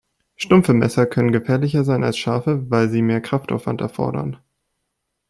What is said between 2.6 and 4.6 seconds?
weil sie mehr Kraftaufwand erfordern.